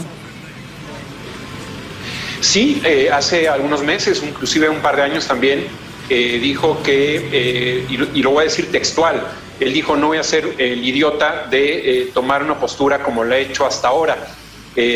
Sí, 2.45 2.79
eh, 2.85 3.09
hace 3.11 3.49
algunos 3.49 3.83
meses, 3.83 4.21
inclusive 4.23 4.69
un 4.69 4.79
par 4.79 4.95
de 4.95 5.01
años 5.01 5.27
también, 5.27 5.65
eh, 6.09 6.39
dijo 6.41 6.81
que, 6.83 7.29
eh, 7.31 7.85
y, 7.89 8.21
lo 8.21 8.31
voy 8.31 8.41
a 8.41 8.43
decir 8.45 8.71
textual, 8.71 9.21
él 9.59 9.73
dijo 9.73 9.95
no 9.95 10.07
voy 10.07 10.17
a 10.17 10.23
ser 10.23 10.55
el 10.57 10.83
idiota 10.83 11.47
de 11.49 12.09
tomar 12.13 12.43
una 12.43 12.59
postura 12.59 13.01
como 13.01 13.23
lo 13.23 13.33
he 13.33 13.41
hecho 13.41 13.65
hasta 13.65 13.87
ahora, 13.87 14.27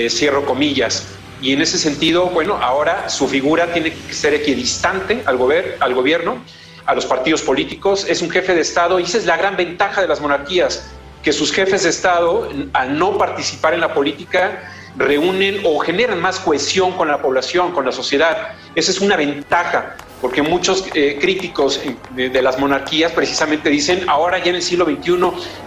cierro 0.10 0.46
comillas. 0.46 1.08
Y 1.42 1.54
en 1.54 1.62
ese 1.62 1.78
sentido, 1.78 2.26
bueno, 2.26 2.58
ahora 2.62 3.08
su 3.08 3.28
figura 3.28 3.72
tiene 3.72 3.94
que 3.94 4.14
ser 4.14 4.34
equidistante 4.34 5.24
al, 5.26 5.40
al 5.80 5.94
gobierno, 5.94 6.44
a 6.86 6.94
los 6.94 7.06
partidos 7.06 7.42
políticos, 7.42 8.06
es 8.10 8.22
un 8.22 8.30
jefe 8.30 8.54
de 8.54 8.62
Estado 8.62 9.00
y 9.00 9.04
esa 9.04 9.20
es 9.20 9.26
la 9.26 9.38
gran 9.38 9.56
ventaja 9.56 10.02
de 10.02 10.08
las 10.08 10.20
monarquías, 10.20 10.92
que 11.24 11.32
sus 11.32 11.52
jefes 11.52 11.84
de 11.84 11.90
Estado, 11.90 12.50
al 12.74 12.98
no 12.98 13.18
participar 13.18 13.74
en 13.74 13.82
la 13.82 13.94
política, 13.94 14.74
reúnen 14.98 15.62
o 15.64 15.80
generan 15.80 16.20
más 16.20 16.40
cohesión 16.40 16.94
con 16.94 17.08
la 17.08 17.22
población, 17.22 17.72
con 17.72 17.86
la 17.86 17.92
sociedad. 17.92 18.54
Esa 18.76 18.92
es 18.92 19.00
una 19.00 19.16
ventaja, 19.16 19.96
porque 20.22 20.42
muchos 20.42 20.86
eh, 20.94 21.18
críticos 21.20 21.82
de, 22.12 22.42
las 22.42 22.60
monarquías 22.60 23.12
precisamente 23.12 23.70
dicen, 23.70 24.10
ahora 24.10 24.38
ya 24.40 24.50
en 24.50 24.56
el 24.56 24.62
siglo 24.62 24.86
XXI 24.86 25.18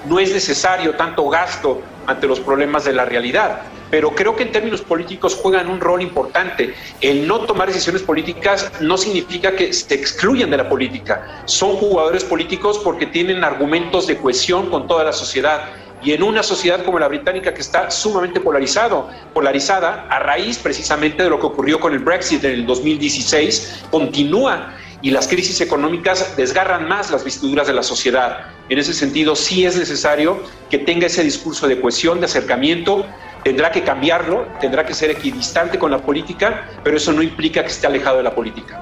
no 0.06 0.20
es 0.20 0.32
necesario 0.32 0.94
tanto 0.94 1.28
gasto 1.28 1.80
ante 2.06 2.26
los 2.26 2.40
problemas 2.40 2.84
de 2.84 2.92
la 2.92 3.04
realidad. 3.04 3.62
Pero 3.90 4.14
creo 4.14 4.34
que 4.34 4.44
en 4.44 4.52
términos 4.52 4.80
políticos 4.80 5.34
juegan 5.34 5.68
un 5.68 5.78
rol 5.78 6.00
importante. 6.00 6.74
El 7.02 7.26
no 7.28 7.40
tomar 7.40 7.68
decisiones 7.68 8.02
políticas 8.02 8.72
no 8.80 8.96
significa 8.96 9.54
que 9.54 9.72
se 9.72 9.94
excluyan 9.94 10.50
de 10.50 10.56
la 10.56 10.68
política. 10.68 11.42
Son 11.44 11.76
jugadores 11.76 12.24
políticos 12.24 12.80
porque 12.82 13.06
tienen 13.06 13.44
argumentos 13.44 14.06
de 14.06 14.16
cohesión 14.16 14.70
con 14.70 14.86
toda 14.86 15.04
la 15.04 15.12
sociedad 15.12 15.64
y 16.02 16.12
en 16.12 16.22
una 16.22 16.42
sociedad 16.42 16.84
como 16.84 16.98
la 16.98 17.08
británica 17.08 17.54
que 17.54 17.60
está 17.60 17.90
sumamente 17.90 18.40
polarizado, 18.40 19.08
polarizada 19.32 20.06
a 20.08 20.18
raíz 20.18 20.58
precisamente 20.58 21.22
de 21.22 21.30
lo 21.30 21.38
que 21.38 21.46
ocurrió 21.46 21.78
con 21.78 21.92
el 21.92 22.00
Brexit 22.00 22.42
en 22.44 22.52
el 22.52 22.66
2016, 22.66 23.84
continúa 23.90 24.74
y 25.00 25.10
las 25.10 25.26
crisis 25.26 25.60
económicas 25.60 26.36
desgarran 26.36 26.88
más 26.88 27.10
las 27.10 27.24
vestiduras 27.24 27.66
de 27.66 27.72
la 27.72 27.82
sociedad. 27.82 28.46
En 28.68 28.78
ese 28.78 28.94
sentido, 28.94 29.34
sí 29.34 29.64
es 29.64 29.76
necesario 29.76 30.42
que 30.70 30.78
tenga 30.78 31.06
ese 31.06 31.24
discurso 31.24 31.66
de 31.66 31.80
cohesión, 31.80 32.20
de 32.20 32.26
acercamiento, 32.26 33.04
tendrá 33.42 33.72
que 33.72 33.82
cambiarlo, 33.82 34.46
tendrá 34.60 34.86
que 34.86 34.94
ser 34.94 35.10
equidistante 35.10 35.78
con 35.78 35.90
la 35.90 35.98
política, 35.98 36.68
pero 36.84 36.96
eso 36.96 37.12
no 37.12 37.22
implica 37.22 37.62
que 37.62 37.68
esté 37.68 37.88
alejado 37.88 38.18
de 38.18 38.22
la 38.22 38.34
política. 38.34 38.80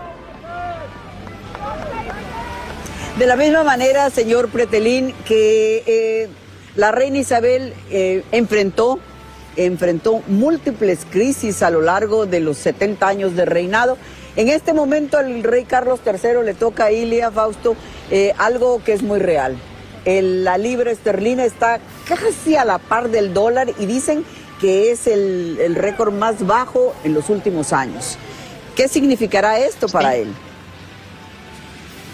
De 3.19 3.27
la 3.27 3.37
misma 3.37 3.65
manera, 3.65 4.09
señor 4.11 4.49
Pretelín, 4.49 5.15
que 5.27 5.83
eh, 5.87 6.29
la 6.77 6.93
reina 6.93 7.19
Isabel 7.19 7.75
eh, 7.91 8.23
enfrentó, 8.33 8.99
enfrentó 9.57 10.23
múltiples 10.29 11.07
crisis 11.11 11.63
a 11.63 11.71
lo 11.71 11.81
largo 11.83 12.27
de 12.27 12.41
los 12.41 12.57
70 12.59 13.07
años 13.07 13.37
de 13.37 13.45
reinado. 13.45 13.97
En 14.37 14.49
este 14.49 14.73
momento 14.73 15.19
al 15.19 15.43
rey 15.43 15.65
Carlos 15.65 16.01
III 16.07 16.45
le 16.45 16.55
toca 16.55 16.85
a 16.85 16.93
Ilia 16.93 17.31
Fausto 17.31 17.75
eh, 18.11 18.33
algo 18.39 18.83
que 18.85 18.93
es 18.93 19.03
muy 19.03 19.19
real. 19.19 19.57
la 20.05 20.57
libra 20.57 20.91
esterlina 20.91 21.45
está 21.45 21.81
casi 22.07 22.57
a 22.57 22.65
la 22.65 22.79
par 22.79 23.11
del 23.11 23.35
dólar 23.35 23.69
y 23.79 23.87
dicen 23.87 24.25
que 24.61 24.91
es 24.91 25.07
el, 25.07 25.75
récord 25.75 26.13
más 26.13 26.47
bajo 26.47 26.95
en 27.03 27.15
los 27.15 27.31
últimos 27.31 27.73
años. 27.73 28.17
¿Qué 28.77 28.89
significará 28.89 29.59
esto 29.59 29.89
para 29.89 30.17
él? 30.17 30.29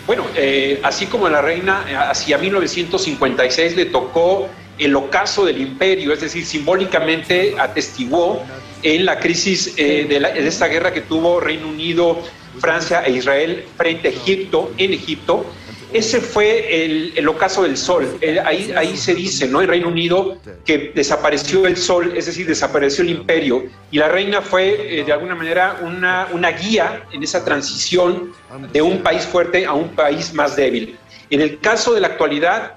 Bueno, 0.06 0.24
eh, 0.36 0.80
así 0.84 1.06
como 1.06 1.28
la 1.28 1.42
reina 1.42 1.84
hacia 2.10 2.38
1956 2.38 3.76
le 3.76 3.86
tocó 3.86 4.48
el 4.78 4.94
ocaso 4.94 5.44
del 5.44 5.60
imperio, 5.60 6.12
es 6.12 6.20
decir, 6.20 6.44
simbólicamente 6.44 7.56
atestiguó 7.58 8.42
en 8.82 9.04
la 9.04 9.18
crisis 9.18 9.74
eh, 9.76 10.06
de, 10.08 10.20
de, 10.20 10.46
esta 10.46 10.68
guerra 10.68 10.92
que 10.92 11.00
tuvo 11.00 11.40
Reino 11.40 11.66
Unido, 11.68 12.18
Francia 12.60 13.02
e 13.04 13.12
Israel 13.12 13.64
frente 13.76 14.08
a 14.08 14.10
Egipto, 14.12 14.72
en 14.78 14.92
Egipto, 14.92 15.46
ese 15.92 16.20
fue 16.20 16.84
el, 17.16 17.28
ocaso 17.28 17.62
del 17.62 17.76
sol. 17.76 18.18
ahí, 18.44 18.72
ahí 18.76 18.96
se 18.96 19.14
dice, 19.14 19.46
¿no? 19.46 19.60
En 19.60 19.68
Reino 19.68 19.88
Unido 19.88 20.38
que 20.64 20.92
desapareció 20.94 21.66
el 21.66 21.76
sol, 21.76 22.12
es 22.16 22.26
decir, 22.26 22.46
desapareció 22.46 23.04
el 23.04 23.10
imperio. 23.10 23.64
Y 23.90 23.98
la 23.98 24.08
reina 24.08 24.42
fue, 24.42 24.98
eh, 25.00 25.04
de 25.04 25.12
alguna 25.12 25.34
manera, 25.34 25.80
una, 25.82 26.28
una 26.32 26.50
guía 26.50 27.04
en 27.12 27.22
esa 27.22 27.44
transición 27.44 28.32
de 28.72 28.82
un 28.82 29.02
país 29.02 29.24
fuerte 29.24 29.64
a 29.64 29.72
un 29.72 29.90
país 29.90 30.34
más 30.34 30.56
débil. 30.56 30.98
En 31.30 31.40
el 31.40 31.58
caso 31.58 31.92
de 31.92 32.00
la 32.00 32.08
actualidad, 32.08 32.74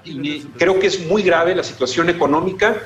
creo 0.58 0.78
que 0.78 0.88
es 0.88 1.06
muy 1.06 1.22
grave 1.22 1.54
la 1.54 1.62
situación 1.62 2.08
económica. 2.08 2.76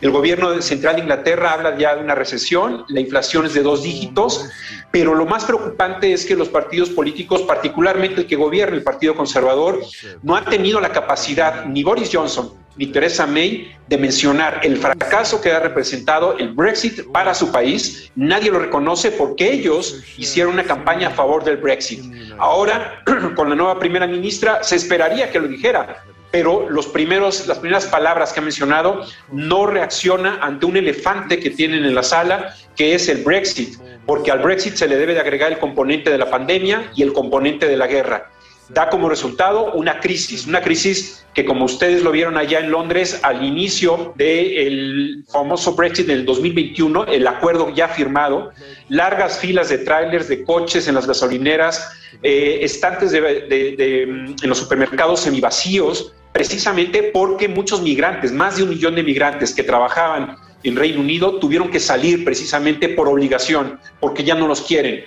El 0.00 0.10
gobierno 0.10 0.60
central 0.62 0.96
de 0.96 1.02
Inglaterra 1.02 1.52
habla 1.52 1.76
ya 1.78 1.94
de 1.94 2.02
una 2.02 2.14
recesión, 2.14 2.84
la 2.88 3.00
inflación 3.00 3.46
es 3.46 3.54
de 3.54 3.62
dos 3.62 3.82
dígitos, 3.82 4.48
pero 4.90 5.14
lo 5.14 5.26
más 5.26 5.44
preocupante 5.44 6.12
es 6.12 6.24
que 6.24 6.36
los 6.36 6.48
partidos 6.48 6.90
políticos, 6.90 7.42
particularmente 7.42 8.22
el 8.22 8.26
que 8.26 8.36
gobierna 8.36 8.76
el 8.76 8.82
Partido 8.82 9.14
Conservador, 9.14 9.80
no 10.22 10.36
han 10.36 10.44
tenido 10.46 10.80
la 10.80 10.90
capacidad, 10.90 11.66
ni 11.66 11.82
Boris 11.82 12.10
Johnson 12.12 12.60
ni 12.76 12.86
Theresa 12.86 13.26
May, 13.26 13.76
de 13.88 13.98
mencionar 13.98 14.60
el 14.62 14.78
fracaso 14.78 15.40
que 15.40 15.52
ha 15.52 15.60
representado 15.60 16.38
el 16.38 16.54
Brexit 16.54 17.10
para 17.12 17.34
su 17.34 17.52
país. 17.52 18.10
Nadie 18.14 18.50
lo 18.50 18.58
reconoce 18.58 19.10
porque 19.10 19.52
ellos 19.52 20.02
hicieron 20.16 20.54
una 20.54 20.64
campaña 20.64 21.08
a 21.08 21.10
favor 21.10 21.44
del 21.44 21.58
Brexit. 21.58 22.00
Ahora, 22.38 23.02
con 23.36 23.50
la 23.50 23.56
nueva 23.56 23.78
primera 23.78 24.06
ministra, 24.06 24.62
se 24.62 24.76
esperaría 24.76 25.30
que 25.30 25.40
lo 25.40 25.48
dijera, 25.48 26.04
pero 26.30 26.68
los 26.70 26.86
primeros, 26.86 27.46
las 27.46 27.58
primeras 27.58 27.86
palabras 27.86 28.32
que 28.32 28.40
ha 28.40 28.42
mencionado 28.42 29.04
no 29.32 29.66
reacciona 29.66 30.38
ante 30.40 30.66
un 30.66 30.76
elefante 30.76 31.40
que 31.40 31.50
tienen 31.50 31.84
en 31.84 31.94
la 31.94 32.02
sala, 32.02 32.54
que 32.76 32.94
es 32.94 33.08
el 33.08 33.22
Brexit, 33.24 33.76
porque 34.06 34.30
al 34.30 34.40
Brexit 34.40 34.74
se 34.74 34.88
le 34.88 34.96
debe 34.96 35.14
de 35.14 35.20
agregar 35.20 35.52
el 35.52 35.58
componente 35.58 36.10
de 36.10 36.18
la 36.18 36.30
pandemia 36.30 36.90
y 36.94 37.02
el 37.02 37.12
componente 37.12 37.66
de 37.66 37.76
la 37.76 37.86
guerra. 37.86 38.30
Da 38.68 38.88
como 38.88 39.08
resultado 39.08 39.72
una 39.72 39.98
crisis, 39.98 40.46
una 40.46 40.60
crisis 40.60 41.26
que 41.34 41.44
como 41.44 41.64
ustedes 41.64 42.02
lo 42.02 42.12
vieron 42.12 42.36
allá 42.36 42.60
en 42.60 42.70
Londres 42.70 43.18
al 43.22 43.44
inicio 43.44 44.12
del 44.16 45.24
famoso 45.28 45.74
Brexit 45.74 46.06
del 46.06 46.24
2021, 46.24 47.06
el 47.06 47.26
acuerdo 47.26 47.74
ya 47.74 47.88
firmado, 47.88 48.52
largas 48.88 49.40
filas 49.40 49.68
de 49.70 49.78
trailers, 49.78 50.28
de 50.28 50.44
coches 50.44 50.86
en 50.86 50.94
las 50.94 51.06
gasolineras, 51.08 51.90
eh, 52.22 52.60
estantes 52.62 53.12
en 53.12 54.48
los 54.48 54.58
supermercados 54.58 55.20
semivacíos, 55.20 56.12
precisamente 56.32 57.10
porque 57.12 57.48
muchos 57.48 57.82
migrantes, 57.82 58.32
más 58.32 58.56
de 58.56 58.62
un 58.62 58.70
millón 58.70 58.94
de 58.94 59.02
migrantes 59.02 59.54
que 59.54 59.62
trabajaban 59.62 60.36
en 60.62 60.76
Reino 60.76 61.00
Unido, 61.00 61.38
tuvieron 61.38 61.70
que 61.70 61.80
salir 61.80 62.24
precisamente 62.24 62.88
por 62.88 63.08
obligación, 63.08 63.80
porque 63.98 64.24
ya 64.24 64.34
no 64.34 64.46
los 64.46 64.60
quieren. 64.62 65.04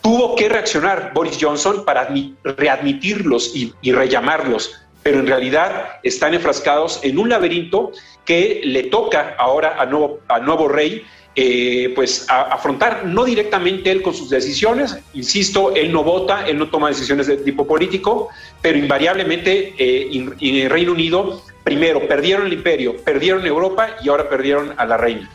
Tuvo 0.00 0.36
que 0.36 0.48
reaccionar 0.48 1.12
Boris 1.14 1.38
Johnson 1.40 1.84
para 1.84 2.08
readmitirlos 2.44 3.54
y, 3.54 3.72
rellamarlos, 3.90 4.72
pero 5.02 5.18
en 5.18 5.26
realidad 5.26 6.00
están 6.02 6.34
enfrascados 6.34 7.00
en 7.02 7.18
un 7.18 7.30
laberinto 7.30 7.92
que 8.24 8.60
le 8.64 8.84
toca 8.84 9.34
ahora 9.38 9.76
al 9.78 9.90
nuevo, 9.90 10.20
nuevo 10.42 10.68
rey 10.68 11.04
eh, 11.36 11.92
pues 11.94 12.26
afrontar, 12.28 13.06
no 13.06 13.24
directamente 13.24 13.90
él 13.90 14.02
con 14.02 14.14
sus 14.14 14.30
decisiones, 14.30 14.96
insisto, 15.14 15.74
él 15.74 15.92
no 15.92 16.04
vota, 16.04 16.46
él 16.46 16.58
no 16.58 16.68
toma 16.68 16.88
decisiones 16.88 17.26
de 17.26 17.38
tipo 17.38 17.66
político, 17.66 18.28
pero 18.62 18.78
invariablemente 18.78 19.74
eh, 19.76 20.08
en 20.12 20.70
Reino 20.70 20.92
Unido, 20.92 21.42
primero 21.64 22.06
perdieron 22.06 22.46
el 22.46 22.52
imperio, 22.52 22.96
perdieron 23.02 23.44
Europa 23.46 23.96
y 24.02 24.08
ahora 24.08 24.28
perdieron 24.28 24.74
a 24.76 24.84
la 24.84 24.96
reina. 24.96 25.28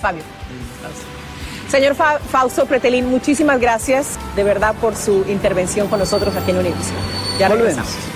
Fabio. 0.00 0.22
Señor 1.68 1.94
Fausto 1.94 2.64
Pretelín, 2.66 3.06
muchísimas 3.08 3.60
gracias 3.60 4.18
de 4.36 4.44
verdad 4.44 4.74
por 4.80 4.94
su 4.94 5.24
intervención 5.28 5.88
con 5.88 5.98
nosotros 5.98 6.34
aquí 6.36 6.52
en 6.52 6.58
Univision. 6.58 6.96
Ya 7.38 7.48
regresamos. 7.48 8.15